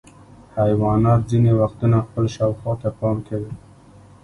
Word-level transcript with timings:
حیوانات 0.57 1.21
ځینې 1.31 1.51
وختونه 1.61 1.97
خپل 2.07 2.25
شاوخوا 2.35 2.73
ته 2.81 2.89
پام 2.99 3.17
کوي. 3.27 3.53